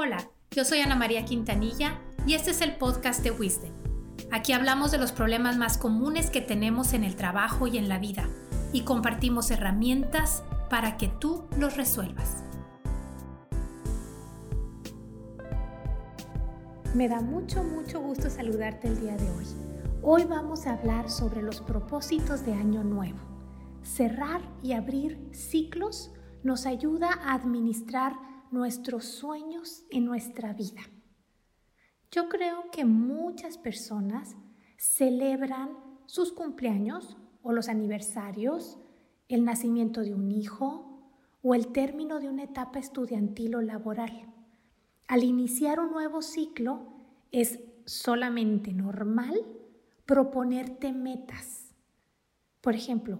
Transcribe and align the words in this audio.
Hola, 0.00 0.30
yo 0.52 0.64
soy 0.64 0.78
Ana 0.78 0.94
María 0.94 1.24
Quintanilla 1.24 1.98
y 2.24 2.34
este 2.34 2.52
es 2.52 2.60
el 2.60 2.76
podcast 2.76 3.20
de 3.24 3.32
Wisdom. 3.32 3.72
Aquí 4.30 4.52
hablamos 4.52 4.92
de 4.92 4.98
los 4.98 5.10
problemas 5.10 5.56
más 5.56 5.76
comunes 5.76 6.30
que 6.30 6.40
tenemos 6.40 6.92
en 6.92 7.02
el 7.02 7.16
trabajo 7.16 7.66
y 7.66 7.78
en 7.78 7.88
la 7.88 7.98
vida 7.98 8.28
y 8.72 8.82
compartimos 8.82 9.50
herramientas 9.50 10.44
para 10.70 10.98
que 10.98 11.08
tú 11.08 11.46
los 11.58 11.76
resuelvas. 11.76 12.44
Me 16.94 17.08
da 17.08 17.20
mucho, 17.20 17.64
mucho 17.64 17.98
gusto 17.98 18.30
saludarte 18.30 18.86
el 18.86 19.00
día 19.00 19.16
de 19.16 19.28
hoy. 19.32 19.46
Hoy 20.02 20.22
vamos 20.26 20.68
a 20.68 20.74
hablar 20.74 21.10
sobre 21.10 21.42
los 21.42 21.60
propósitos 21.60 22.46
de 22.46 22.54
Año 22.54 22.84
Nuevo. 22.84 23.18
Cerrar 23.82 24.42
y 24.62 24.74
abrir 24.74 25.28
ciclos 25.32 26.12
nos 26.44 26.66
ayuda 26.66 27.18
a 27.24 27.34
administrar 27.34 28.37
nuestros 28.50 29.04
sueños 29.04 29.84
en 29.90 30.04
nuestra 30.04 30.52
vida. 30.52 30.82
Yo 32.10 32.28
creo 32.28 32.70
que 32.70 32.84
muchas 32.84 33.58
personas 33.58 34.36
celebran 34.76 35.70
sus 36.06 36.32
cumpleaños 36.32 37.16
o 37.42 37.52
los 37.52 37.68
aniversarios, 37.68 38.78
el 39.28 39.44
nacimiento 39.44 40.00
de 40.00 40.14
un 40.14 40.30
hijo 40.30 41.12
o 41.42 41.54
el 41.54 41.68
término 41.68 42.18
de 42.20 42.28
una 42.28 42.44
etapa 42.44 42.78
estudiantil 42.78 43.56
o 43.56 43.60
laboral. 43.60 44.32
Al 45.06 45.24
iniciar 45.24 45.80
un 45.80 45.92
nuevo 45.92 46.22
ciclo 46.22 46.80
es 47.30 47.60
solamente 47.84 48.72
normal 48.72 49.46
proponerte 50.06 50.92
metas. 50.92 51.74
Por 52.60 52.74
ejemplo, 52.74 53.18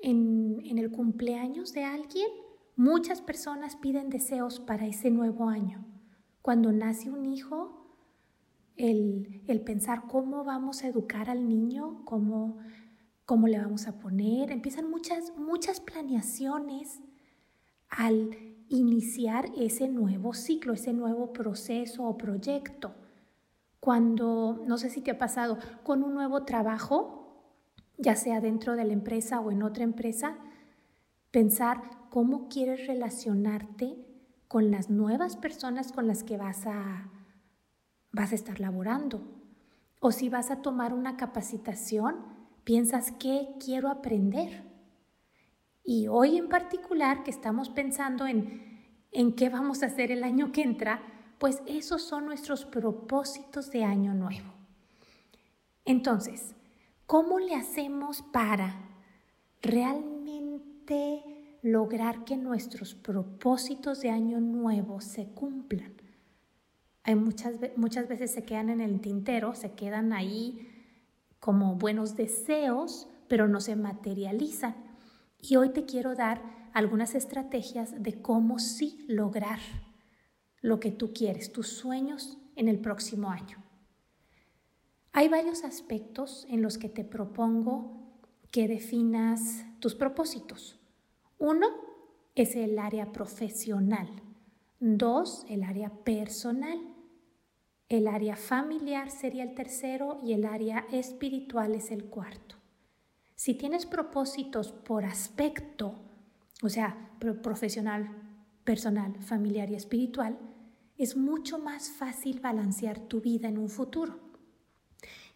en, 0.00 0.60
en 0.64 0.78
el 0.78 0.90
cumpleaños 0.90 1.72
de 1.72 1.84
alguien 1.84 2.28
Muchas 2.76 3.20
personas 3.22 3.76
piden 3.76 4.10
deseos 4.10 4.58
para 4.58 4.86
ese 4.86 5.10
nuevo 5.10 5.48
año. 5.48 5.84
Cuando 6.42 6.72
nace 6.72 7.08
un 7.08 7.24
hijo, 7.24 7.84
el, 8.76 9.62
pensar 9.64 10.08
cómo 10.08 10.42
vamos 10.42 10.82
a 10.82 10.88
educar 10.88 11.30
al 11.30 11.48
niño, 11.48 12.04
cómo, 12.04 12.58
cómo 13.24 13.46
le 13.46 13.58
vamos 13.58 13.86
a 13.86 14.00
poner, 14.00 14.50
empiezan 14.50 14.90
muchas, 14.90 15.32
muchas 15.36 15.80
planeaciones 15.80 17.00
al 17.88 18.36
iniciar 18.68 19.52
ese 19.56 19.88
nuevo 19.88 20.34
ciclo, 20.34 20.72
ese 20.72 20.92
nuevo 20.92 21.32
proceso 21.32 22.02
o 22.02 22.18
proyecto. 22.18 22.92
Cuando, 23.78 24.64
no 24.66 24.78
sé 24.78 24.90
si 24.90 25.00
te 25.00 25.12
ha 25.12 25.18
pasado, 25.18 25.58
con 25.84 26.02
un 26.02 26.12
nuevo 26.12 26.44
trabajo, 26.44 27.54
ya 27.98 28.16
sea 28.16 28.40
dentro 28.40 28.74
de 28.74 28.84
la 28.84 28.94
empresa 28.94 29.38
o 29.38 29.52
en 29.52 29.62
otra 29.62 29.84
empresa, 29.84 30.38
pensar 31.34 31.82
cómo 32.10 32.48
quieres 32.48 32.86
relacionarte 32.86 33.96
con 34.46 34.70
las 34.70 34.88
nuevas 34.88 35.36
personas 35.36 35.90
con 35.90 36.06
las 36.06 36.22
que 36.22 36.36
vas 36.36 36.64
a, 36.64 37.10
vas 38.12 38.30
a 38.30 38.36
estar 38.36 38.60
laborando. 38.60 39.20
O 39.98 40.12
si 40.12 40.28
vas 40.28 40.52
a 40.52 40.62
tomar 40.62 40.94
una 40.94 41.16
capacitación, 41.16 42.14
piensas 42.62 43.10
qué 43.18 43.48
quiero 43.58 43.88
aprender. 43.88 44.62
Y 45.82 46.06
hoy 46.06 46.36
en 46.36 46.48
particular 46.48 47.24
que 47.24 47.32
estamos 47.32 47.68
pensando 47.68 48.28
en, 48.28 48.86
en 49.10 49.34
qué 49.34 49.48
vamos 49.48 49.82
a 49.82 49.86
hacer 49.86 50.12
el 50.12 50.22
año 50.22 50.52
que 50.52 50.62
entra, 50.62 51.02
pues 51.40 51.64
esos 51.66 52.02
son 52.02 52.26
nuestros 52.26 52.64
propósitos 52.64 53.72
de 53.72 53.82
año 53.82 54.14
nuevo. 54.14 54.54
Entonces, 55.84 56.54
¿cómo 57.06 57.40
le 57.40 57.56
hacemos 57.56 58.22
para 58.22 58.76
realmente 59.62 60.14
lograr 61.62 62.24
que 62.24 62.36
nuestros 62.36 62.94
propósitos 62.94 64.00
de 64.00 64.10
año 64.10 64.40
nuevo 64.40 65.00
se 65.00 65.26
cumplan. 65.28 65.94
Hay 67.02 67.14
muchas, 67.14 67.54
muchas 67.76 68.08
veces 68.08 68.30
se 68.30 68.44
quedan 68.44 68.70
en 68.70 68.80
el 68.80 69.00
tintero, 69.00 69.54
se 69.54 69.72
quedan 69.72 70.12
ahí 70.12 70.70
como 71.40 71.76
buenos 71.76 72.16
deseos, 72.16 73.08
pero 73.28 73.48
no 73.48 73.60
se 73.60 73.76
materializan. 73.76 74.74
Y 75.38 75.56
hoy 75.56 75.70
te 75.70 75.84
quiero 75.84 76.14
dar 76.14 76.42
algunas 76.72 77.14
estrategias 77.14 78.02
de 78.02 78.20
cómo 78.20 78.58
sí 78.58 79.04
lograr 79.08 79.60
lo 80.60 80.80
que 80.80 80.90
tú 80.90 81.12
quieres, 81.12 81.52
tus 81.52 81.68
sueños 81.68 82.38
en 82.56 82.68
el 82.68 82.78
próximo 82.78 83.30
año. 83.30 83.62
Hay 85.12 85.28
varios 85.28 85.62
aspectos 85.62 86.46
en 86.50 86.62
los 86.62 86.76
que 86.78 86.88
te 86.88 87.04
propongo 87.04 88.03
que 88.54 88.68
definas 88.68 89.66
tus 89.80 89.96
propósitos. 89.96 90.78
Uno 91.38 91.66
es 92.36 92.54
el 92.54 92.78
área 92.78 93.10
profesional. 93.10 94.08
Dos, 94.78 95.44
el 95.48 95.64
área 95.64 95.90
personal. 96.04 96.78
El 97.88 98.06
área 98.06 98.36
familiar 98.36 99.10
sería 99.10 99.42
el 99.42 99.56
tercero 99.56 100.20
y 100.24 100.34
el 100.34 100.44
área 100.44 100.86
espiritual 100.92 101.74
es 101.74 101.90
el 101.90 102.04
cuarto. 102.04 102.54
Si 103.34 103.54
tienes 103.54 103.86
propósitos 103.86 104.70
por 104.70 105.04
aspecto, 105.04 105.96
o 106.62 106.68
sea, 106.68 107.10
profesional, 107.42 108.08
personal, 108.62 109.20
familiar 109.20 109.68
y 109.68 109.74
espiritual, 109.74 110.38
es 110.96 111.16
mucho 111.16 111.58
más 111.58 111.90
fácil 111.90 112.38
balancear 112.38 113.00
tu 113.00 113.20
vida 113.20 113.48
en 113.48 113.58
un 113.58 113.68
futuro. 113.68 114.20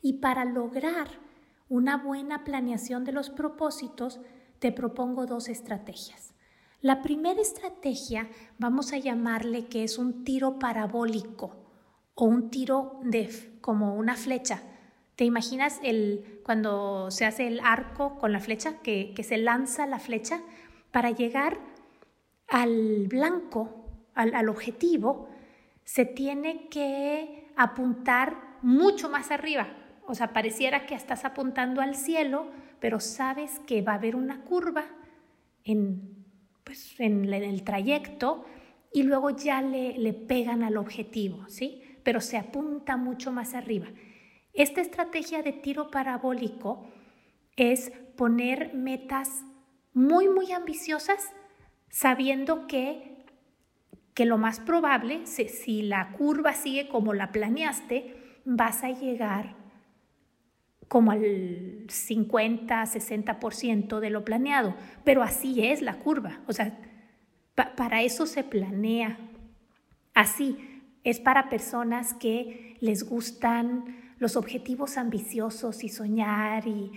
Y 0.00 0.20
para 0.20 0.44
lograr 0.44 1.26
una 1.68 1.96
buena 1.96 2.44
planeación 2.44 3.04
de 3.04 3.12
los 3.12 3.30
propósitos, 3.30 4.20
te 4.58 4.72
propongo 4.72 5.26
dos 5.26 5.48
estrategias. 5.48 6.34
La 6.80 7.02
primera 7.02 7.40
estrategia 7.40 8.28
vamos 8.58 8.92
a 8.92 8.98
llamarle 8.98 9.66
que 9.66 9.84
es 9.84 9.98
un 9.98 10.24
tiro 10.24 10.58
parabólico 10.58 11.56
o 12.14 12.24
un 12.24 12.50
tiro 12.50 13.00
de 13.02 13.58
como 13.60 13.96
una 13.96 14.14
flecha. 14.14 14.62
¿Te 15.16 15.24
imaginas 15.24 15.80
el, 15.82 16.40
cuando 16.44 17.10
se 17.10 17.24
hace 17.24 17.48
el 17.48 17.60
arco 17.60 18.18
con 18.18 18.32
la 18.32 18.38
flecha, 18.38 18.78
que, 18.82 19.12
que 19.14 19.24
se 19.24 19.38
lanza 19.38 19.86
la 19.86 19.98
flecha 19.98 20.40
para 20.92 21.10
llegar 21.10 21.58
al 22.46 23.08
blanco, 23.08 24.06
al, 24.14 24.34
al 24.34 24.48
objetivo, 24.48 25.28
se 25.84 26.04
tiene 26.04 26.68
que 26.68 27.52
apuntar 27.56 28.58
mucho 28.62 29.08
más 29.08 29.32
arriba. 29.32 29.66
O 30.08 30.14
sea, 30.14 30.32
pareciera 30.32 30.86
que 30.86 30.94
estás 30.94 31.26
apuntando 31.26 31.82
al 31.82 31.94
cielo, 31.94 32.50
pero 32.80 32.98
sabes 32.98 33.60
que 33.66 33.82
va 33.82 33.92
a 33.92 33.96
haber 33.96 34.16
una 34.16 34.41
curva 34.41 34.86
en, 35.64 36.24
pues, 36.64 36.98
en 36.98 37.30
el 37.30 37.62
trayecto 37.62 38.47
y 38.91 39.02
luego 39.02 39.28
ya 39.36 39.60
le, 39.60 39.98
le 39.98 40.14
pegan 40.14 40.62
al 40.62 40.78
objetivo, 40.78 41.47
¿sí? 41.48 41.82
Pero 42.04 42.22
se 42.22 42.38
apunta 42.38 42.97
mucho 42.97 43.32
más 43.32 43.52
arriba. 43.52 43.88
Esta 44.54 44.80
estrategia 44.80 45.42
de 45.42 45.52
tiro 45.52 45.91
parabólico 45.91 46.88
es 47.56 47.92
poner 48.16 48.72
metas 48.72 49.44
muy, 49.92 50.26
muy 50.30 50.52
ambiciosas, 50.52 51.34
sabiendo 51.91 52.66
que, 52.66 53.26
que 54.14 54.24
lo 54.24 54.38
más 54.38 54.58
probable, 54.58 55.26
si, 55.26 55.50
si 55.50 55.82
la 55.82 56.12
curva 56.12 56.54
sigue 56.54 56.88
como 56.88 57.12
la 57.12 57.30
planeaste, 57.30 58.41
vas 58.47 58.82
a 58.84 58.88
llegar 58.88 59.57
como 60.88 61.10
al 61.10 61.84
50, 61.88 62.82
60% 62.82 64.00
de 64.00 64.10
lo 64.10 64.25
planeado, 64.25 64.75
pero 65.04 65.22
así 65.22 65.66
es 65.66 65.82
la 65.82 65.99
curva, 65.99 66.41
o 66.47 66.53
sea, 66.53 66.78
para 67.76 68.03
eso 68.03 68.26
se 68.26 68.44
planea 68.44 69.19
así, 70.15 70.56
es 71.04 71.21
para 71.21 71.48
personas 71.50 72.15
que 72.15 72.77
les 72.81 73.04
gustan 73.04 74.15
los 74.19 74.37
objetivos 74.37 74.97
ambiciosos 74.97 75.84
y 75.84 75.88
soñar 75.88 76.66
y, 76.66 76.93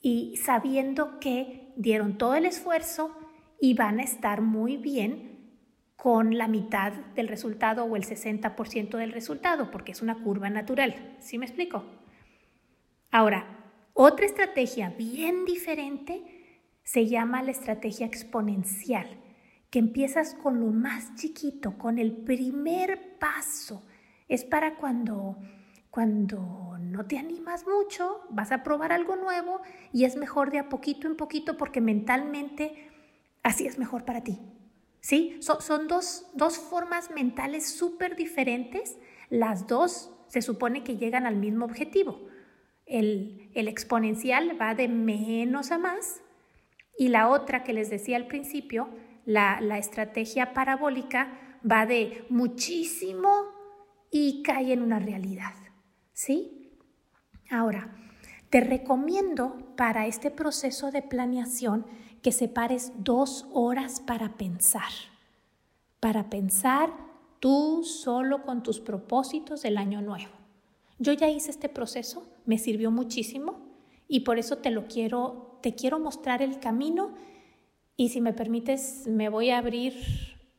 y 0.00 0.36
sabiendo 0.36 1.20
que 1.20 1.72
dieron 1.76 2.18
todo 2.18 2.34
el 2.34 2.46
esfuerzo 2.46 3.16
y 3.60 3.74
van 3.74 4.00
a 4.00 4.02
estar 4.02 4.40
muy 4.40 4.76
bien 4.76 5.30
con 5.96 6.38
la 6.38 6.48
mitad 6.48 6.92
del 7.14 7.28
resultado 7.28 7.84
o 7.84 7.94
el 7.94 8.04
60% 8.04 8.96
del 8.96 9.12
resultado, 9.12 9.70
porque 9.70 9.92
es 9.92 10.00
una 10.00 10.22
curva 10.22 10.48
natural. 10.48 11.16
¿Sí 11.20 11.36
me 11.36 11.44
explico? 11.44 11.84
Ahora, 13.10 13.46
otra 13.92 14.26
estrategia 14.26 14.90
bien 14.90 15.44
diferente 15.44 16.62
se 16.84 17.06
llama 17.06 17.42
la 17.42 17.50
estrategia 17.50 18.06
exponencial, 18.06 19.18
que 19.70 19.78
empiezas 19.78 20.34
con 20.34 20.60
lo 20.60 20.66
más 20.66 21.14
chiquito, 21.16 21.76
con 21.76 21.98
el 21.98 22.12
primer 22.12 23.18
paso. 23.18 23.84
Es 24.28 24.44
para 24.44 24.76
cuando 24.76 25.36
cuando 25.90 26.76
no 26.80 27.06
te 27.06 27.18
animas 27.18 27.66
mucho, 27.66 28.20
vas 28.30 28.52
a 28.52 28.62
probar 28.62 28.92
algo 28.92 29.16
nuevo 29.16 29.60
y 29.92 30.04
es 30.04 30.14
mejor 30.14 30.52
de 30.52 30.60
a 30.60 30.68
poquito 30.68 31.08
en 31.08 31.16
poquito 31.16 31.56
porque 31.56 31.80
mentalmente 31.80 32.88
así 33.42 33.66
es 33.66 33.76
mejor 33.76 34.04
para 34.04 34.22
ti. 34.22 34.38
¿Sí? 35.00 35.40
son 35.40 35.88
dos, 35.88 36.26
dos 36.34 36.58
formas 36.58 37.10
mentales 37.10 37.68
súper 37.68 38.14
diferentes. 38.14 38.98
Las 39.30 39.66
dos 39.66 40.12
se 40.28 40.42
supone 40.42 40.84
que 40.84 40.96
llegan 40.96 41.26
al 41.26 41.36
mismo 41.36 41.64
objetivo. 41.64 42.29
El, 42.90 43.50
exponencial 43.54 44.60
va 44.60 44.74
de 44.74 44.88
menos 44.88 45.70
a 45.70 45.78
más 45.78 46.22
y 46.98 47.08
la 47.08 47.28
otra 47.28 47.62
que 47.62 47.72
les 47.72 47.88
decía 47.88 48.16
al 48.16 48.26
principio, 48.26 48.88
la, 49.24 49.58
estrategia 49.78 50.52
parabólica, 50.52 51.32
va 51.68 51.86
de 51.86 52.24
muchísimo 52.28 53.30
y 54.10 54.42
cae 54.42 54.72
en 54.72 54.82
una 54.82 54.98
realidad. 54.98 55.54
¿Sí? 56.12 56.76
Ahora, 57.48 57.96
te 58.50 58.60
recomiendo 58.60 59.74
para 59.76 60.06
este 60.06 60.30
proceso 60.30 60.90
de 60.90 61.02
planeación 61.02 61.86
que 62.22 62.32
separes 62.32 62.92
dos 62.98 63.46
horas 63.52 64.00
para 64.00 64.36
pensar. 64.36 64.90
Para 66.00 66.28
pensar 66.28 66.92
tú 67.38 67.84
solo 67.84 68.42
con 68.42 68.62
tus 68.64 68.80
propósitos 68.80 69.62
del 69.62 69.78
año 69.78 70.02
nuevo. 70.02 70.39
Yo 71.00 71.14
ya 71.14 71.30
hice 71.30 71.50
este 71.50 71.70
proceso, 71.70 72.28
me 72.44 72.58
sirvió 72.58 72.90
muchísimo 72.90 73.58
y 74.06 74.20
por 74.20 74.38
eso 74.38 74.58
te 74.58 74.70
lo 74.70 74.86
quiero, 74.86 75.58
te 75.62 75.74
quiero 75.74 75.98
mostrar 75.98 76.42
el 76.42 76.60
camino 76.60 77.14
y 77.96 78.10
si 78.10 78.20
me 78.20 78.34
permites 78.34 79.06
me 79.06 79.30
voy 79.30 79.48
a 79.48 79.56
abrir, 79.56 79.94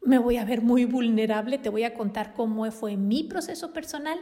me 0.01 0.17
voy 0.17 0.37
a 0.37 0.45
ver 0.45 0.63
muy 0.63 0.85
vulnerable, 0.85 1.59
te 1.59 1.69
voy 1.69 1.83
a 1.83 1.93
contar 1.93 2.33
cómo 2.33 2.69
fue 2.71 2.97
mi 2.97 3.23
proceso 3.23 3.71
personal. 3.71 4.19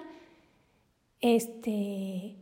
Este, 1.22 2.36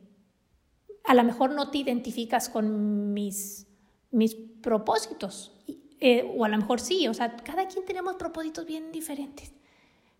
a 1.03 1.13
lo 1.13 1.23
mejor 1.23 1.51
no 1.51 1.69
te 1.69 1.77
identificas 1.77 2.49
con 2.49 3.13
mis, 3.13 3.67
mis 4.09 4.33
propósitos, 4.33 5.63
eh, 5.99 6.27
o 6.35 6.45
a 6.45 6.49
lo 6.49 6.57
mejor 6.57 6.79
sí, 6.79 7.07
o 7.07 7.13
sea, 7.13 7.35
cada 7.37 7.67
quien 7.67 7.85
tenemos 7.85 8.15
propósitos 8.15 8.65
bien 8.65 8.91
diferentes, 8.91 9.53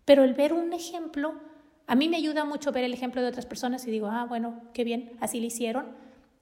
pero 0.04 0.22
el 0.22 0.34
ver 0.34 0.52
un 0.52 0.72
ejemplo 0.72 1.47
a 1.88 1.94
mí 1.94 2.08
me 2.10 2.18
ayuda 2.18 2.44
mucho 2.44 2.70
ver 2.70 2.84
el 2.84 2.92
ejemplo 2.92 3.22
de 3.22 3.28
otras 3.28 3.46
personas 3.46 3.86
y 3.86 3.90
digo, 3.90 4.08
ah, 4.08 4.26
bueno, 4.28 4.60
qué 4.74 4.84
bien, 4.84 5.12
así 5.20 5.40
lo 5.40 5.46
hicieron 5.46 5.86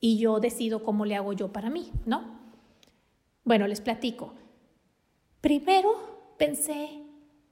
y 0.01 0.19
yo 0.19 0.41
decido 0.41 0.83
cómo 0.83 1.05
le 1.05 1.15
hago 1.15 1.33
yo 1.33 1.53
para 1.53 1.71
mí, 1.71 1.93
¿no? 2.05 2.37
Bueno, 3.45 3.69
les 3.69 3.81
platico. 3.81 4.35
Primero 5.41 6.35
pensé 6.37 6.89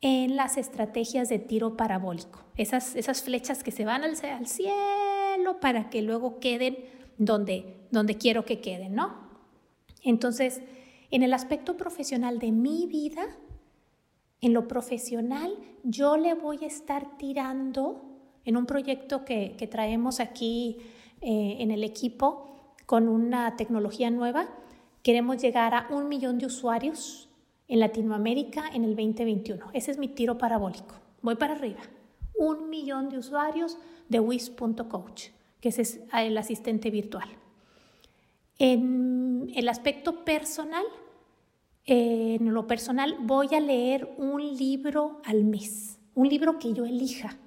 en 0.01 0.35
las 0.35 0.57
estrategias 0.57 1.29
de 1.29 1.39
tiro 1.39 1.77
parabólico, 1.77 2.43
esas, 2.57 2.97
esas 2.97 3.23
flechas 3.23 3.63
que 3.63 3.71
se 3.71 3.85
van 3.85 4.03
al, 4.03 4.17
cielo 4.47 5.61
para 5.61 5.89
que 5.89 6.03
luego 6.03 6.41
queden 6.41 6.77
donde, 7.17 7.77
donde 7.93 8.19
quiero 8.19 8.45
que 8.45 8.61
queden, 8.61 8.97
¿no? 8.97 9.15
Entonces, 10.03 10.63
en 11.13 11.23
el 11.23 11.33
aspecto 11.33 11.77
profesional 11.77 12.41
de 12.41 12.51
mi 12.51 12.87
vida, 12.89 13.25
en 14.45 14.53
lo 14.53 14.69
profesional, 14.69 15.57
yo 15.85 16.19
le 16.19 16.35
voy 16.35 16.59
a 16.65 16.67
estar 16.67 17.17
tirando 17.17 18.03
en 18.45 18.59
un 18.59 18.67
proyecto 18.67 19.25
que, 19.25 19.57
traemos 19.71 20.21
aquí 20.21 20.77
eh, 21.23 21.57
en 21.61 21.71
el 21.71 21.83
equipo 21.83 22.75
con 22.85 23.09
una 23.09 23.57
tecnología 23.57 24.11
nueva. 24.11 24.49
Queremos 25.03 25.41
llegar 25.41 25.73
a 25.73 25.89
un 25.91 26.11
millón 26.11 26.39
de 26.39 26.45
usuarios 26.45 27.31
en 27.69 27.81
Latinoamérica 27.81 28.69
en 28.75 28.85
el 28.85 28.95
2021. 28.95 29.71
Ese 29.73 29.93
es 29.93 29.97
mi 29.97 30.09
tiro 30.09 30.37
parabólico. 30.37 30.95
Voy 31.23 31.37
para 31.37 31.55
arriba. 31.55 31.81
Un 32.37 32.69
millón 32.69 33.09
de 33.09 33.17
usuarios 33.17 33.79
de 34.11 34.21
Wiz.coach, 34.21 35.29
que 35.63 35.71
es 35.71 36.01
el 36.13 36.37
asistente 36.37 36.91
virtual. 36.91 37.29
En 38.59 39.51
el 39.55 39.71
aspecto 39.71 40.23
personal, 40.23 40.85
en 41.87 42.53
lo 42.55 42.67
personal 42.67 43.17
voy 43.21 43.55
a 43.55 43.61
leer 43.61 44.15
un 44.17 44.57
libro 44.57 45.21
al 45.25 45.45
mes, 45.45 45.99
un 46.15 46.29
libro 46.29 46.59
que 46.59 46.73
yo 46.73 46.85
elija, 46.85 47.39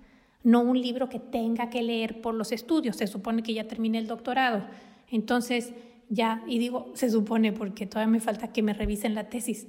no 0.43 0.61
un 0.61 0.79
libro 0.79 1.09
que 1.09 1.19
tenga 1.19 1.69
que 1.69 1.81
leer 1.81 2.21
por 2.21 2.33
los 2.33 2.51
estudios. 2.51 2.95
Se 2.95 3.07
supone 3.07 3.43
que 3.43 3.53
ya 3.53 3.67
terminé 3.67 3.97
el 3.97 4.07
doctorado. 4.07 4.63
Entonces, 5.09 5.73
ya, 6.09 6.43
y 6.47 6.59
digo, 6.59 6.91
se 6.93 7.09
supone 7.09 7.51
porque 7.51 7.85
todavía 7.85 8.11
me 8.11 8.19
falta 8.19 8.53
que 8.53 8.63
me 8.63 8.73
revisen 8.73 9.15
la 9.15 9.29
tesis. 9.29 9.67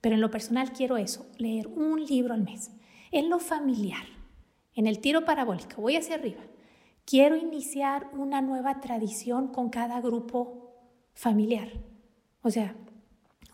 Pero 0.00 0.14
en 0.14 0.20
lo 0.20 0.30
personal 0.30 0.72
quiero 0.72 0.96
eso, 0.96 1.26
leer 1.36 1.66
un 1.66 2.04
libro 2.04 2.34
al 2.34 2.42
mes. 2.42 2.70
En 3.10 3.28
lo 3.28 3.38
familiar, 3.38 4.04
en 4.74 4.86
el 4.86 5.00
tiro 5.00 5.24
parabólico, 5.24 5.82
voy 5.82 5.96
hacia 5.96 6.14
arriba. 6.14 6.40
Quiero 7.04 7.36
iniciar 7.36 8.08
una 8.12 8.40
nueva 8.42 8.80
tradición 8.80 9.48
con 9.48 9.70
cada 9.70 10.00
grupo 10.00 10.74
familiar. 11.14 11.68
O 12.42 12.50
sea, 12.50 12.76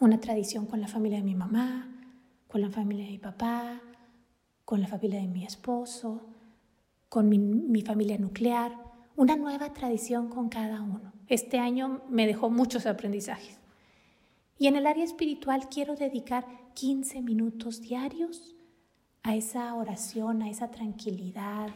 una 0.00 0.20
tradición 0.20 0.67
con 0.67 0.81
la 0.81 0.88
familia 0.88 1.19
de 1.19 1.25
mi 1.25 1.35
mamá, 1.35 1.88
con 2.49 2.61
la 2.61 2.70
familia 2.70 3.05
de 3.05 3.12
mi 3.12 3.19
papá, 3.19 3.81
con 4.64 4.81
la 4.81 4.87
familia 4.87 5.20
de 5.20 5.29
mi 5.29 5.44
esposo, 5.44 6.23
con 7.08 7.29
mi, 7.29 7.82
familia 7.82 8.19
nuclear, 8.19 8.76
una 9.17 9.37
nueva 9.37 9.73
tradición 9.73 10.29
con 10.29 10.49
cada 10.49 10.82
uno. 10.82 11.12
Este 11.29 11.58
año 11.58 12.02
me 12.08 12.26
dejó 12.26 12.50
muchos 12.50 12.87
aprendizajes. 12.87 13.58
Y 14.58 14.67
en 14.67 14.76
el 14.76 14.87
área 14.87 15.05
espiritual 15.05 15.69
quiero 15.69 15.96
dedicar 15.96 16.46
15 16.75 17.23
minutos 17.23 17.81
diarios 17.81 18.55
a 19.23 19.37
esa 19.37 19.75
oración, 19.75 20.43
a 20.43 20.50
esa 20.50 20.70
tranquilidad 20.70 21.70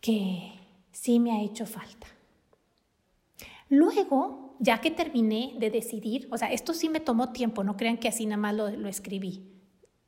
que 0.00 0.52
sí 0.90 1.20
me 1.20 1.32
ha 1.32 1.42
hecho 1.42 1.66
falta. 1.66 2.06
Luego 3.68 4.43
ya 4.58 4.80
que 4.80 4.90
terminé 4.90 5.54
de 5.58 5.70
decidir, 5.70 6.28
o 6.30 6.38
sea, 6.38 6.52
esto 6.52 6.74
sí 6.74 6.88
me 6.88 7.00
tomó 7.00 7.32
tiempo, 7.32 7.64
no 7.64 7.76
crean 7.76 7.98
que 7.98 8.08
así 8.08 8.26
nada 8.26 8.36
más 8.36 8.54
lo, 8.54 8.88
escribí. 8.88 9.42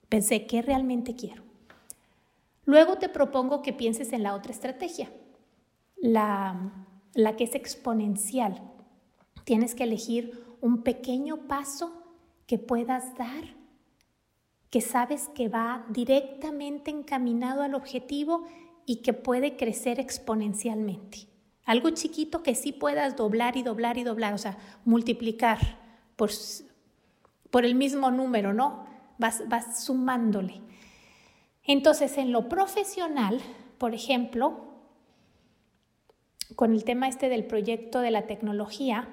Pensé, 0.08 0.46
¿qué 0.46 0.62
realmente 0.62 1.14
quiero? 1.14 1.42
Luego 2.64 2.96
te 2.96 3.08
propongo 3.08 3.62
que 3.62 3.72
pienses 3.72 4.12
en 4.12 4.22
la 4.22 4.34
otra 4.34 4.52
estrategia, 4.52 5.10
la, 5.96 6.86
la 7.14 7.36
que 7.36 7.44
es 7.44 7.54
exponencial. 7.54 8.62
Tienes 9.44 9.74
que 9.74 9.84
elegir 9.84 10.56
un 10.60 10.82
pequeño 10.82 11.46
paso 11.46 11.92
que 12.46 12.58
puedas 12.58 13.16
dar, 13.16 13.44
que 14.70 14.80
sabes 14.80 15.28
que 15.34 15.48
va 15.48 15.86
directamente 15.90 16.90
encaminado 16.90 17.62
al 17.62 17.74
objetivo 17.74 18.44
y 18.84 18.96
que 19.02 19.12
puede 19.12 19.56
crecer 19.56 20.00
exponencialmente. 20.00 21.28
Algo 21.66 21.90
chiquito 21.90 22.42
que 22.42 22.54
sí 22.54 22.72
puedas 22.72 23.16
doblar 23.16 23.56
y 23.56 23.62
doblar 23.62 23.98
y 23.98 24.04
doblar, 24.04 24.32
o 24.32 24.38
sea, 24.38 24.56
multiplicar 24.84 25.58
por, 26.14 26.30
por 27.50 27.64
el 27.64 27.74
mismo 27.74 28.10
número, 28.10 28.54
¿no? 28.54 28.86
Vas, 29.18 29.42
vas 29.48 29.84
sumándole. 29.84 30.62
Entonces, 31.64 32.16
en 32.18 32.30
lo 32.30 32.48
profesional, 32.48 33.40
por 33.78 33.94
ejemplo, 33.94 34.66
con 36.54 36.72
el 36.72 36.84
tema 36.84 37.08
este 37.08 37.28
del 37.28 37.44
proyecto 37.44 38.00
de 38.00 38.12
la 38.12 38.28
tecnología, 38.28 39.08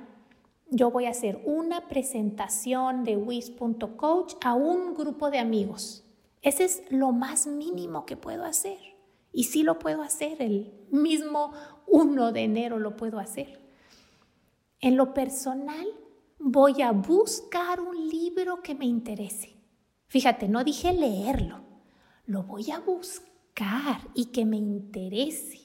yo 0.69 0.91
voy 0.91 1.05
a 1.05 1.11
hacer 1.11 1.41
una 1.45 1.87
presentación 1.87 3.03
de 3.03 3.17
Wiz.coach 3.17 4.35
a 4.41 4.53
un 4.53 4.93
grupo 4.93 5.31
de 5.31 5.39
amigos. 5.39 6.03
Ese 6.43 6.65
es 6.65 6.83
lo 6.89 7.11
más 7.11 7.47
mínimo 7.47 8.05
que 8.05 8.17
puedo 8.17 8.43
hacer. 8.43 8.92
Y 9.33 9.45
sí 9.45 9.63
lo 9.63 9.79
puedo 9.79 10.03
hacer 10.03 10.41
el 10.41 10.71
mismo 10.91 11.51
1 11.87 12.31
de 12.31 12.43
enero 12.43 12.79
lo 12.79 12.95
puedo 12.95 13.19
hacer. 13.19 13.59
En 14.79 14.97
lo 14.97 15.13
personal, 15.13 15.87
voy 16.39 16.81
a 16.81 16.91
buscar 16.91 17.79
un 17.79 18.09
libro 18.09 18.61
que 18.61 18.75
me 18.75 18.85
interese. 18.85 19.55
Fíjate, 20.07 20.47
no 20.47 20.63
dije 20.63 20.91
leerlo, 20.93 21.61
lo 22.25 22.43
voy 22.43 22.69
a 22.71 22.79
buscar 22.79 24.01
y 24.13 24.25
que 24.25 24.45
me 24.45 24.57
interese. 24.57 25.61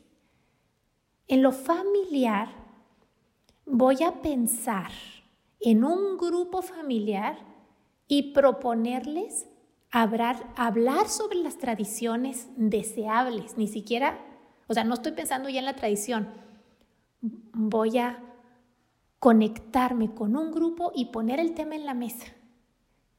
En 1.26 1.42
lo 1.42 1.52
familiar, 1.52 2.48
voy 3.66 4.02
a 4.02 4.22
pensar 4.22 4.90
en 5.60 5.82
un 5.84 6.16
grupo 6.16 6.62
familiar 6.62 7.38
y 8.06 8.32
proponerles 8.32 9.47
hablar, 9.90 10.52
hablar 10.56 11.08
sobre 11.08 11.38
las 11.38 11.58
tradiciones 11.58 12.48
deseables, 12.56 13.56
ni 13.56 13.68
siquiera 13.68 14.18
o 14.68 14.74
sea, 14.74 14.84
no 14.84 14.94
estoy 14.94 15.12
pensando 15.12 15.48
ya 15.48 15.58
en 15.58 15.64
la 15.64 15.74
tradición. 15.74 16.28
Voy 17.20 17.98
a 17.98 18.22
conectarme 19.18 20.14
con 20.14 20.36
un 20.36 20.52
grupo 20.52 20.92
y 20.94 21.06
poner 21.06 21.40
el 21.40 21.54
tema 21.54 21.74
en 21.74 21.86
la 21.86 21.94
mesa. 21.94 22.26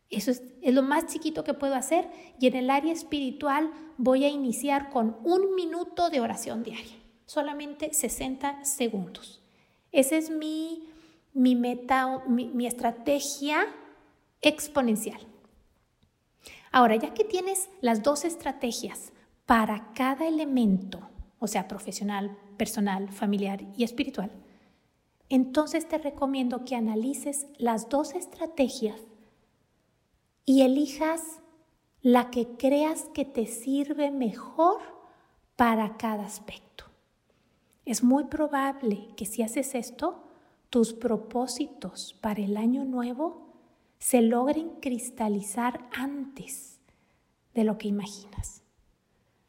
Eso 0.10 0.32
es, 0.32 0.42
lo 0.64 0.82
más 0.82 1.08
chiquito 1.08 1.44
que 1.44 1.54
puedo 1.54 1.76
hacer 1.76 2.10
y 2.40 2.48
en 2.48 2.56
el 2.56 2.70
área 2.70 2.94
espiritual 2.94 3.72
voy 3.98 4.24
a 4.24 4.30
iniciar 4.30 4.90
con 4.90 5.18
un 5.24 5.56
minuto 5.56 6.10
de 6.10 6.20
oración 6.20 6.64
diaria, 6.64 6.96
solamente 7.26 7.94
60 7.94 8.64
segundos. 8.64 9.42
Esa 9.92 10.16
es 10.16 10.30
mi, 10.30 10.90
mi 11.34 11.56
meta, 11.56 12.24
mi, 12.28 12.48
mi 12.48 12.66
estrategia 12.66 13.68
exponencial. 14.42 15.20
Ahora, 16.72 16.96
ya 16.96 17.14
que 17.14 17.24
tienes 17.24 17.70
las 17.82 18.04
dos 18.04 18.26
estrategias 18.26 19.12
para 19.46 19.94
cada 19.94 20.28
elemento 20.28 21.10
o 21.40 21.48
sea, 21.48 21.68
profesional, 21.68 22.38
personal, 22.58 23.10
familiar 23.10 23.62
y 23.76 23.84
espiritual, 23.84 24.32
entonces 25.30 25.88
te 25.88 25.98
recomiendo 25.98 26.66
que 26.66 26.76
analices 26.76 27.48
las 27.58 27.90
dos 27.90 28.14
estrategias 28.14 29.00
y 30.46 30.64
elijas 30.64 31.40
la 32.02 32.30
que 32.30 32.48
creas 32.58 33.06
que 33.14 33.26
te 33.26 33.46
sirve 33.46 34.12
mejor 34.12 34.82
para 35.56 35.98
cada 35.98 36.26
aspecto. 36.26 36.86
Es 37.86 38.04
muy 38.04 38.26
probable 38.26 39.10
que 39.16 39.26
si 39.26 39.44
haces 39.44 39.76
esto, 39.76 40.24
tus 40.70 40.94
propósitos 40.94 42.16
para 42.22 42.42
el 42.42 42.58
año 42.58 42.86
nuevo 42.86 43.49
se 44.00 44.22
logren 44.22 44.72
cristalizar 44.82 45.88
antes 45.94 46.80
de 47.54 47.64
lo 47.64 47.78
que 47.78 47.88
imaginas. 47.88 48.64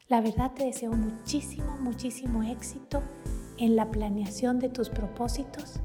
La 0.07 0.19
verdad 0.19 0.51
te 0.53 0.65
deseo 0.65 0.91
muchísimo, 0.91 1.77
muchísimo 1.79 2.43
éxito 2.43 3.01
en 3.57 3.75
la 3.75 3.89
planeación 3.89 4.59
de 4.59 4.69
tus 4.69 4.89
propósitos 4.89 5.79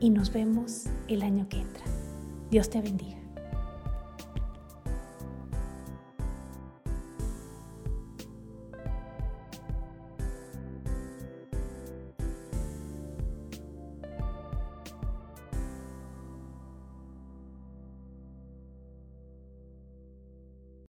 y 0.00 0.10
nos 0.10 0.32
vemos 0.32 0.86
el 1.06 1.22
año 1.22 1.48
que 1.48 1.60
entra. 1.60 1.84
Dios 2.50 2.68
te 2.68 2.80
bendiga. 2.80 3.27